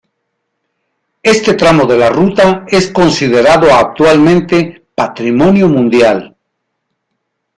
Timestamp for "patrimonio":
4.95-5.69